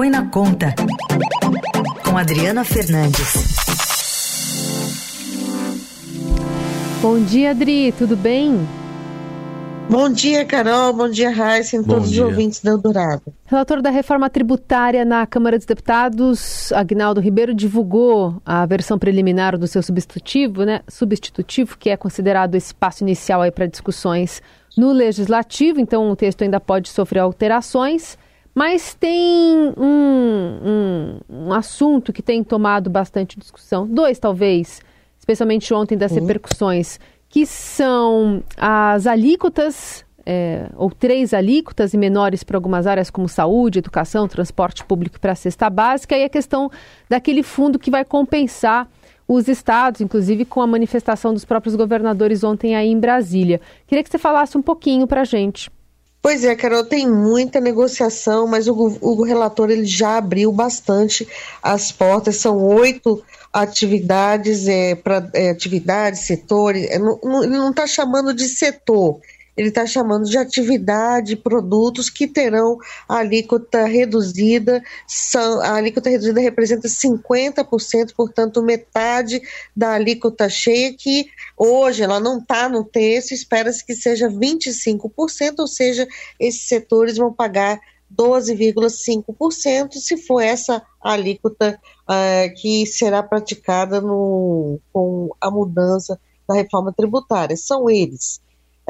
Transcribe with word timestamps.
Põe 0.00 0.08
na 0.08 0.24
Conta, 0.30 0.74
com 2.02 2.16
Adriana 2.16 2.64
Fernandes. 2.64 3.34
Bom 7.02 7.22
dia, 7.22 7.50
Adri, 7.50 7.92
tudo 7.92 8.16
bem? 8.16 8.66
Bom 9.90 10.08
dia, 10.08 10.46
Carol. 10.46 10.94
Bom 10.94 11.10
dia, 11.10 11.30
Raíssa 11.30 11.76
e 11.76 11.84
todos 11.84 12.08
dia. 12.08 12.24
os 12.24 12.30
ouvintes 12.30 12.62
da 12.62 12.70
Eldorado. 12.70 13.24
Relator 13.44 13.82
da 13.82 13.90
reforma 13.90 14.30
tributária 14.30 15.04
na 15.04 15.26
Câmara 15.26 15.58
dos 15.58 15.66
Deputados, 15.66 16.72
Agnaldo 16.72 17.20
Ribeiro, 17.20 17.52
divulgou 17.52 18.40
a 18.42 18.64
versão 18.64 18.98
preliminar 18.98 19.58
do 19.58 19.66
seu 19.66 19.82
substitutivo, 19.82 20.64
né? 20.64 20.80
Substitutivo, 20.88 21.76
que 21.76 21.90
é 21.90 21.96
considerado 21.98 22.54
esse 22.54 22.74
passo 22.74 23.04
inicial 23.04 23.42
aí 23.42 23.50
para 23.50 23.66
discussões 23.66 24.40
no 24.78 24.92
Legislativo. 24.92 25.78
Então, 25.78 26.10
o 26.10 26.16
texto 26.16 26.40
ainda 26.40 26.58
pode 26.58 26.88
sofrer 26.88 27.18
alterações. 27.18 28.16
Mas 28.54 28.94
tem 28.94 29.72
um, 29.76 30.58
um, 30.64 31.20
um 31.28 31.52
assunto 31.52 32.12
que 32.12 32.22
tem 32.22 32.42
tomado 32.42 32.90
bastante 32.90 33.38
discussão, 33.38 33.86
dois 33.86 34.18
talvez, 34.18 34.80
especialmente 35.18 35.72
ontem 35.72 35.96
das 35.96 36.12
uhum. 36.12 36.20
repercussões 36.20 36.98
que 37.30 37.46
são 37.46 38.42
as 38.56 39.06
alíquotas, 39.06 40.04
é, 40.26 40.68
ou 40.76 40.90
três 40.90 41.32
alíquotas 41.32 41.94
e 41.94 41.96
menores 41.96 42.42
para 42.42 42.56
algumas 42.56 42.88
áreas 42.88 43.08
como 43.08 43.28
saúde, 43.28 43.78
educação, 43.78 44.26
transporte 44.26 44.84
público 44.84 45.18
para 45.18 45.32
a 45.32 45.36
cesta 45.36 45.70
básica, 45.70 46.18
e 46.18 46.24
a 46.24 46.28
questão 46.28 46.68
daquele 47.08 47.44
fundo 47.44 47.78
que 47.78 47.90
vai 47.90 48.04
compensar 48.04 48.88
os 49.28 49.46
estados, 49.46 50.00
inclusive 50.00 50.44
com 50.44 50.60
a 50.60 50.66
manifestação 50.66 51.32
dos 51.32 51.44
próprios 51.44 51.76
governadores 51.76 52.42
ontem 52.42 52.74
aí 52.74 52.88
em 52.88 52.98
Brasília. 52.98 53.60
Queria 53.86 54.02
que 54.02 54.10
você 54.10 54.18
falasse 54.18 54.58
um 54.58 54.62
pouquinho 54.62 55.06
para 55.06 55.20
a 55.20 55.24
gente. 55.24 55.70
Pois 56.22 56.44
é, 56.44 56.54
Carol, 56.54 56.84
tem 56.84 57.08
muita 57.08 57.60
negociação, 57.60 58.46
mas 58.46 58.68
o, 58.68 58.74
o 59.00 59.22
relator 59.22 59.70
ele 59.70 59.86
já 59.86 60.18
abriu 60.18 60.52
bastante 60.52 61.26
as 61.62 61.90
portas. 61.90 62.36
São 62.36 62.62
oito 62.62 63.22
atividades, 63.52 64.68
é, 64.68 64.94
para 64.94 65.28
é, 65.34 65.50
atividades, 65.50 66.20
setores, 66.20 66.88
é, 66.90 66.98
não, 66.98 67.18
ele 67.42 67.56
não 67.56 67.70
está 67.70 67.86
chamando 67.86 68.32
de 68.34 68.48
setor, 68.48 69.20
ele 69.60 69.68
está 69.68 69.84
chamando 69.84 70.24
de 70.24 70.38
atividade, 70.38 71.36
produtos 71.36 72.08
que 72.08 72.26
terão 72.26 72.78
alíquota 73.06 73.84
reduzida, 73.84 74.82
são, 75.06 75.60
a 75.60 75.74
alíquota 75.74 76.08
reduzida 76.08 76.40
representa 76.40 76.88
50%, 76.88 78.14
portanto, 78.16 78.62
metade 78.62 79.42
da 79.76 79.92
alíquota 79.92 80.48
cheia, 80.48 80.96
que 80.96 81.26
hoje 81.58 82.02
ela 82.02 82.18
não 82.18 82.38
está 82.38 82.70
no 82.70 82.82
texto, 82.82 83.32
espera-se 83.32 83.84
que 83.84 83.94
seja 83.94 84.30
25%, 84.30 85.58
ou 85.58 85.66
seja, 85.66 86.08
esses 86.38 86.66
setores 86.66 87.18
vão 87.18 87.30
pagar 87.30 87.78
12,5%, 88.10 89.92
se 89.92 90.16
for 90.16 90.40
essa 90.40 90.82
alíquota 91.02 91.78
uh, 92.08 92.54
que 92.58 92.86
será 92.86 93.22
praticada 93.22 94.00
no, 94.00 94.80
com 94.90 95.28
a 95.38 95.50
mudança 95.50 96.18
da 96.48 96.54
reforma 96.54 96.94
tributária. 96.94 97.58
São 97.58 97.90
eles: 97.90 98.40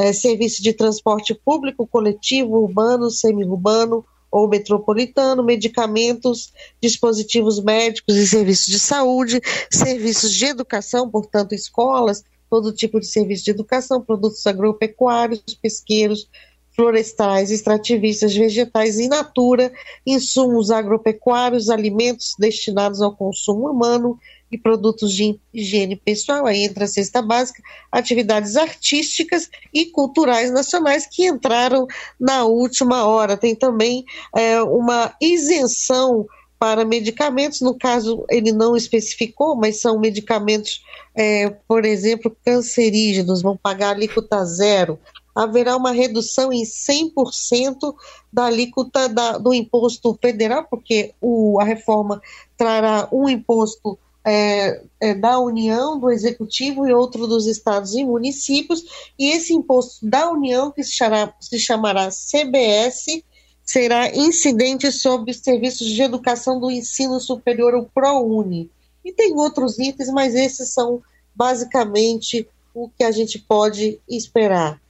uh, 0.00 0.14
serviço 0.14 0.62
de 0.62 0.72
transporte 0.72 1.34
público, 1.34 1.86
coletivo, 1.86 2.62
urbano, 2.62 3.10
semi-urbano 3.10 4.04
ou 4.30 4.48
metropolitano, 4.48 5.42
medicamentos, 5.42 6.52
dispositivos 6.80 7.60
médicos 7.62 8.16
e 8.16 8.26
serviços 8.26 8.66
de 8.66 8.78
saúde, 8.78 9.40
serviços 9.70 10.32
de 10.32 10.46
educação, 10.46 11.10
portanto, 11.10 11.52
escolas, 11.52 12.24
todo 12.48 12.72
tipo 12.72 13.00
de 13.00 13.06
serviço 13.06 13.44
de 13.44 13.50
educação, 13.50 14.00
produtos 14.00 14.46
agropecuários, 14.46 15.42
pesqueiros, 15.60 16.28
florestais, 16.74 17.50
extrativistas, 17.50 18.34
vegetais 18.34 18.98
in 18.98 19.08
natura, 19.08 19.72
insumos 20.06 20.70
agropecuários, 20.70 21.68
alimentos 21.68 22.34
destinados 22.38 23.02
ao 23.02 23.14
consumo 23.14 23.68
humano 23.68 24.18
e 24.50 24.58
produtos 24.58 25.12
de 25.12 25.38
higiene 25.54 25.96
pessoal, 25.96 26.46
aí 26.46 26.64
entra 26.64 26.84
a 26.84 26.88
cesta 26.88 27.22
básica, 27.22 27.62
atividades 27.90 28.56
artísticas 28.56 29.48
e 29.72 29.86
culturais 29.86 30.50
nacionais 30.50 31.06
que 31.06 31.26
entraram 31.26 31.86
na 32.18 32.44
última 32.44 33.06
hora. 33.06 33.36
Tem 33.36 33.54
também 33.54 34.04
é, 34.34 34.60
uma 34.62 35.14
isenção 35.20 36.26
para 36.58 36.84
medicamentos, 36.84 37.62
no 37.62 37.74
caso 37.74 38.24
ele 38.28 38.52
não 38.52 38.76
especificou, 38.76 39.56
mas 39.56 39.80
são 39.80 39.98
medicamentos, 39.98 40.84
é, 41.14 41.48
por 41.66 41.86
exemplo, 41.86 42.36
cancerígenos, 42.44 43.40
vão 43.40 43.56
pagar 43.56 43.94
alíquota 43.94 44.44
zero, 44.44 44.98
haverá 45.34 45.74
uma 45.74 45.90
redução 45.90 46.52
em 46.52 46.62
100% 46.62 47.94
da 48.30 48.44
alíquota 48.44 49.08
da, 49.08 49.38
do 49.38 49.54
imposto 49.54 50.18
federal, 50.20 50.66
porque 50.68 51.14
o, 51.18 51.58
a 51.58 51.64
reforma 51.64 52.20
trará 52.58 53.08
um 53.10 53.26
imposto 53.26 53.98
é, 54.24 54.82
é, 55.00 55.14
da 55.14 55.38
União, 55.38 55.98
do 55.98 56.10
Executivo 56.10 56.86
e 56.86 56.92
outro 56.92 57.26
dos 57.26 57.46
estados 57.46 57.94
e 57.94 58.04
municípios, 58.04 58.84
e 59.18 59.30
esse 59.30 59.52
imposto 59.52 60.06
da 60.06 60.30
União, 60.30 60.70
que 60.70 60.82
se, 60.82 60.92
chamará, 60.92 61.34
se 61.40 61.58
chamará 61.58 62.08
CBS, 62.10 63.22
será 63.64 64.14
incidente 64.14 64.90
sobre 64.90 65.30
os 65.30 65.38
serviços 65.38 65.86
de 65.86 66.02
educação 66.02 66.58
do 66.58 66.70
ensino 66.70 67.20
superior, 67.20 67.74
o 67.74 67.84
ProUni. 67.86 68.70
E 69.04 69.12
tem 69.12 69.34
outros 69.34 69.78
itens, 69.78 70.10
mas 70.10 70.34
esses 70.34 70.70
são 70.70 71.02
basicamente 71.34 72.46
o 72.74 72.88
que 72.88 73.04
a 73.04 73.10
gente 73.10 73.38
pode 73.38 74.00
esperar 74.08 74.80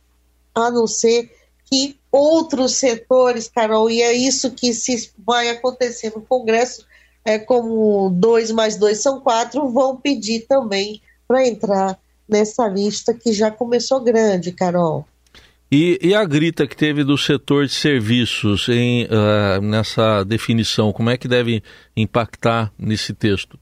a 0.54 0.70
não 0.70 0.86
ser 0.86 1.30
que 1.70 1.96
outros 2.10 2.74
setores, 2.74 3.48
Carol, 3.48 3.88
e 3.88 4.02
é 4.02 4.12
isso 4.12 4.50
que 4.50 4.74
se 4.74 5.12
vai 5.16 5.48
acontecer 5.48 6.12
no 6.14 6.22
Congresso, 6.22 6.84
é, 7.24 7.38
como 7.38 8.10
dois 8.10 8.50
mais 8.50 8.76
dois 8.76 9.02
são 9.02 9.20
quatro, 9.20 9.68
vão 9.68 9.96
pedir 9.96 10.46
também 10.48 11.00
para 11.26 11.46
entrar 11.46 11.98
nessa 12.28 12.66
lista 12.68 13.12
que 13.12 13.32
já 13.32 13.50
começou 13.50 14.00
grande, 14.00 14.52
Carol. 14.52 15.06
E, 15.72 15.98
e, 16.02 16.14
a 16.14 16.24
grita 16.24 16.66
que 16.66 16.76
teve 16.76 17.04
do 17.04 17.16
setor 17.16 17.64
de 17.64 17.72
serviços 17.72 18.68
em, 18.68 19.04
uh, 19.04 19.60
nessa 19.62 20.24
definição, 20.24 20.92
como 20.92 21.10
é 21.10 21.16
que 21.16 21.28
deve 21.28 21.62
impactar 21.96 22.72
nesse 22.76 23.14
texto? 23.14 23.56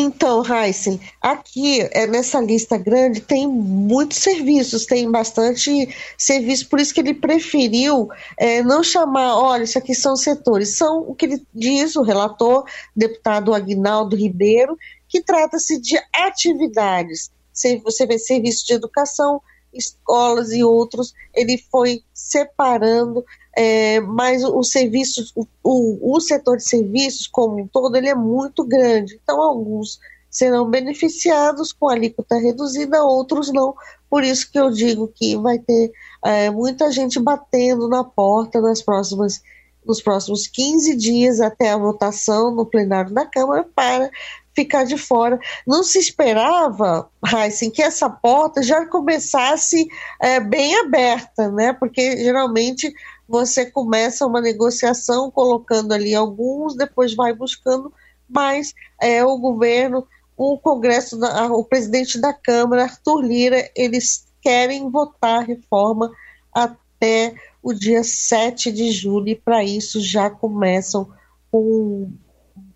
Então, 0.00 0.44
Heisen, 0.46 1.00
aqui 1.20 1.80
é, 1.90 2.06
nessa 2.06 2.40
lista 2.40 2.78
grande 2.78 3.20
tem 3.20 3.48
muitos 3.48 4.18
serviços, 4.18 4.86
tem 4.86 5.10
bastante 5.10 5.92
serviço, 6.16 6.68
por 6.68 6.78
isso 6.78 6.94
que 6.94 7.00
ele 7.00 7.14
preferiu 7.14 8.08
é, 8.38 8.62
não 8.62 8.84
chamar, 8.84 9.36
olha, 9.36 9.64
isso 9.64 9.76
aqui 9.76 9.96
são 9.96 10.14
setores, 10.14 10.76
são 10.76 11.00
o 11.00 11.16
que 11.16 11.26
ele 11.26 11.42
diz, 11.52 11.96
o 11.96 12.02
relator, 12.02 12.64
deputado 12.94 13.52
Aguinaldo 13.52 14.14
Ribeiro, 14.14 14.78
que 15.08 15.20
trata-se 15.20 15.80
de 15.80 16.00
atividades. 16.14 17.32
Você 17.52 18.06
vê 18.06 18.20
serviço 18.20 18.64
de 18.66 18.74
educação, 18.74 19.42
escolas 19.72 20.52
e 20.52 20.62
outros, 20.64 21.14
ele 21.34 21.58
foi 21.70 22.02
separando 22.12 23.24
é, 23.60 23.98
mas 24.00 24.44
o 24.44 24.62
serviço, 24.62 25.24
o, 25.34 26.14
o, 26.14 26.20
setor 26.20 26.58
de 26.58 26.62
serviços 26.62 27.26
como 27.26 27.58
um 27.58 27.66
todo, 27.66 27.96
ele 27.96 28.08
é 28.08 28.14
muito 28.14 28.64
grande. 28.64 29.18
Então, 29.20 29.42
alguns 29.42 29.98
serão 30.30 30.70
beneficiados 30.70 31.72
com 31.72 31.88
alíquota 31.88 32.38
reduzida, 32.38 33.02
outros 33.02 33.52
não. 33.52 33.74
Por 34.08 34.22
isso 34.22 34.48
que 34.52 34.60
eu 34.60 34.70
digo 34.70 35.08
que 35.08 35.36
vai 35.36 35.58
ter 35.58 35.90
é, 36.24 36.50
muita 36.50 36.92
gente 36.92 37.18
batendo 37.18 37.88
na 37.88 38.04
porta 38.04 38.60
nas 38.60 38.80
próximas, 38.80 39.42
nos 39.88 40.02
próximos 40.02 40.46
15 40.46 40.94
dias 40.94 41.40
até 41.40 41.70
a 41.70 41.78
votação 41.78 42.54
no 42.54 42.66
plenário 42.66 43.14
da 43.14 43.24
Câmara 43.24 43.66
para 43.74 44.10
ficar 44.54 44.84
de 44.84 44.98
fora. 44.98 45.38
Não 45.66 45.82
se 45.82 45.98
esperava, 45.98 47.08
Heisen, 47.24 47.70
que 47.70 47.82
essa 47.82 48.10
porta 48.10 48.62
já 48.62 48.84
começasse 48.86 49.88
é, 50.20 50.38
bem 50.38 50.76
aberta, 50.76 51.50
né? 51.50 51.72
Porque 51.72 52.18
geralmente 52.18 52.92
você 53.26 53.66
começa 53.66 54.26
uma 54.26 54.40
negociação 54.40 55.30
colocando 55.30 55.92
ali 55.92 56.14
alguns, 56.14 56.76
depois 56.76 57.14
vai 57.14 57.32
buscando 57.32 57.92
mais 58.28 58.74
é, 59.00 59.24
o 59.24 59.38
governo, 59.38 60.06
o 60.36 60.58
Congresso, 60.58 61.18
o 61.50 61.64
presidente 61.64 62.20
da 62.20 62.32
Câmara, 62.32 62.84
Arthur 62.84 63.22
Lira, 63.22 63.70
eles 63.74 64.26
querem 64.40 64.90
votar 64.90 65.40
a 65.40 65.44
reforma 65.44 66.10
até 66.52 67.34
o 67.68 67.74
dia 67.74 68.02
7 68.02 68.72
de 68.72 68.90
julho, 68.90 69.28
e 69.28 69.36
para 69.36 69.62
isso 69.62 70.00
já 70.00 70.30
começam 70.30 71.06
com 71.50 72.10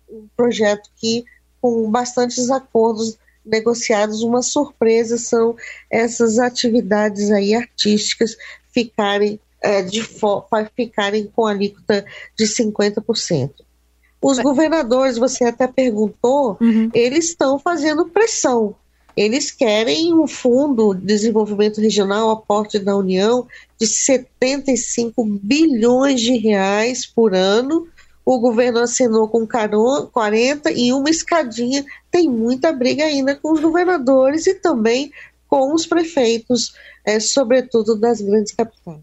um 0.07 0.27
projeto 0.37 0.87
que, 0.95 1.25
com 1.59 1.89
bastantes 1.89 2.51
acordos 2.51 3.17
negociados, 3.43 4.21
uma 4.21 4.43
surpresa 4.43 5.17
são 5.17 5.55
essas 5.89 6.37
atividades 6.37 7.31
aí 7.31 7.55
artísticas 7.55 8.37
ficarem 8.71 9.39
é, 9.61 9.81
de 9.81 10.03
ficarem 10.75 11.25
com 11.35 11.47
alíquota 11.47 12.05
de 12.37 12.45
50%. 12.45 13.51
Os 14.21 14.37
governadores, 14.39 15.17
você 15.17 15.45
até 15.45 15.67
perguntou, 15.67 16.55
uhum. 16.61 16.91
eles 16.93 17.29
estão 17.29 17.57
fazendo 17.57 18.05
pressão. 18.09 18.75
Eles 19.15 19.51
querem 19.51 20.13
um 20.13 20.27
fundo 20.27 20.93
de 20.93 21.05
desenvolvimento 21.05 21.79
regional, 21.79 22.31
aporte 22.31 22.79
da 22.79 22.95
União, 22.95 23.47
de 23.79 23.85
75 23.85 25.23
bilhões 25.41 26.19
de 26.19 26.37
reais 26.37 27.05
por 27.05 27.35
ano, 27.35 27.87
o 28.25 28.39
governo 28.39 28.79
assinou 28.79 29.27
com 29.27 29.45
40 29.45 30.71
e 30.71 30.93
uma 30.93 31.09
escadinha. 31.09 31.83
Tem 32.09 32.29
muita 32.29 32.71
briga 32.71 33.03
ainda 33.03 33.35
com 33.35 33.51
os 33.51 33.59
governadores 33.59 34.47
e 34.47 34.55
também 34.55 35.11
com 35.47 35.73
os 35.73 35.85
prefeitos, 35.85 36.73
é, 37.05 37.19
sobretudo 37.19 37.99
das 37.99 38.21
grandes 38.21 38.53
capitais. 38.53 39.01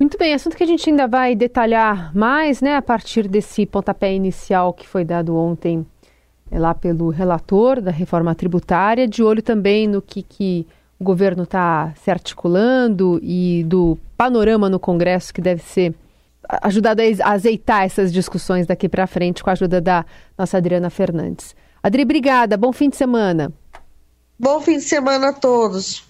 Muito 0.00 0.18
bem, 0.18 0.34
assunto 0.34 0.56
que 0.56 0.64
a 0.64 0.66
gente 0.66 0.90
ainda 0.90 1.06
vai 1.06 1.36
detalhar 1.36 2.12
mais, 2.16 2.60
né, 2.60 2.74
a 2.74 2.82
partir 2.82 3.28
desse 3.28 3.64
pontapé 3.66 4.12
inicial 4.12 4.72
que 4.72 4.88
foi 4.88 5.04
dado 5.04 5.36
ontem 5.36 5.86
lá 6.58 6.74
pelo 6.74 7.10
relator 7.10 7.80
da 7.80 7.90
reforma 7.90 8.34
tributária, 8.34 9.08
de 9.08 9.22
olho 9.22 9.42
também 9.42 9.86
no 9.86 10.02
que, 10.02 10.22
que 10.22 10.66
o 10.98 11.04
governo 11.04 11.42
está 11.44 11.92
se 12.02 12.10
articulando 12.10 13.18
e 13.22 13.64
do 13.64 13.98
panorama 14.16 14.68
no 14.68 14.78
Congresso 14.78 15.32
que 15.32 15.40
deve 15.40 15.62
ser 15.62 15.94
ajudado 16.48 17.00
a 17.00 17.30
azeitar 17.30 17.84
essas 17.84 18.12
discussões 18.12 18.66
daqui 18.66 18.88
para 18.88 19.06
frente 19.06 19.42
com 19.42 19.50
a 19.50 19.52
ajuda 19.52 19.80
da 19.80 20.04
nossa 20.36 20.58
Adriana 20.58 20.90
Fernandes. 20.90 21.54
Adri, 21.82 22.02
obrigada. 22.02 22.56
Bom 22.56 22.72
fim 22.72 22.88
de 22.88 22.96
semana. 22.96 23.52
Bom 24.38 24.60
fim 24.60 24.78
de 24.78 24.84
semana 24.84 25.28
a 25.28 25.32
todos. 25.32 26.04